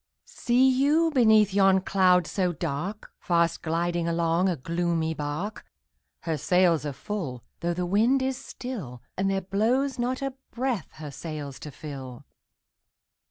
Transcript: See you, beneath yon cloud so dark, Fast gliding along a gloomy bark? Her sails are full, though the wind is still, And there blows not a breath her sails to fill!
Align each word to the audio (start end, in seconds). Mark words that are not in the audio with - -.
See 0.25 0.67
you, 0.67 1.11
beneath 1.11 1.53
yon 1.53 1.81
cloud 1.81 2.25
so 2.25 2.53
dark, 2.53 3.11
Fast 3.19 3.61
gliding 3.61 4.07
along 4.07 4.49
a 4.49 4.55
gloomy 4.55 5.13
bark? 5.13 5.63
Her 6.21 6.37
sails 6.39 6.87
are 6.87 6.91
full, 6.93 7.43
though 7.59 7.75
the 7.75 7.85
wind 7.85 8.23
is 8.23 8.35
still, 8.43 9.03
And 9.15 9.29
there 9.29 9.41
blows 9.41 9.99
not 9.99 10.23
a 10.23 10.33
breath 10.49 10.89
her 10.93 11.11
sails 11.11 11.59
to 11.59 11.69
fill! 11.69 12.25